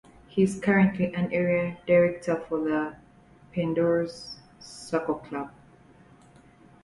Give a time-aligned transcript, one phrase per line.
[0.27, 2.95] He is currently an Area Director for the
[3.53, 5.51] Pateadores Soccer Club.